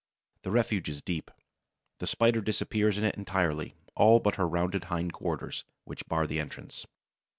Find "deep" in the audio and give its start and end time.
1.03-1.29